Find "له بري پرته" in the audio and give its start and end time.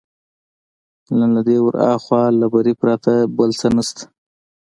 2.39-3.11